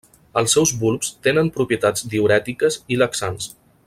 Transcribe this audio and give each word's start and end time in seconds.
Els 0.39 0.53
seus 0.55 0.71
bulbs 0.83 1.11
tenen 1.27 1.51
propietats 1.59 2.07
diürètiques 2.15 2.79
i 2.97 2.99
laxants. 3.03 3.53